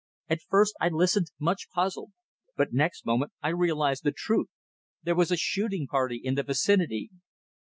[0.29, 2.13] At first I listened much puzzled;
[2.57, 4.47] but next moment I realised the truth.
[5.03, 7.11] There was a shooting party in the vicinity!